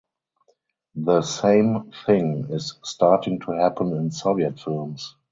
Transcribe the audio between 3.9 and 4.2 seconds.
in